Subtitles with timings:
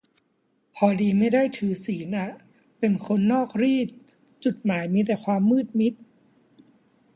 [0.75, 2.29] พอดีไม่ได้ถือศีลอะ
[2.79, 3.87] เป็นคนนอกรีต
[4.43, 5.93] จุดหมายมีแต่ความมืดมิด